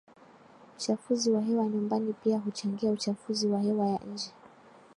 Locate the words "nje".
4.13-4.31